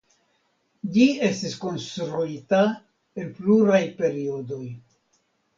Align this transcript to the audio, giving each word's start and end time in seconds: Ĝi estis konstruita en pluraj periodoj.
Ĝi 0.95 1.03
estis 1.27 1.53
konstruita 1.65 2.63
en 3.25 3.29
pluraj 3.41 3.83
periodoj. 4.01 4.63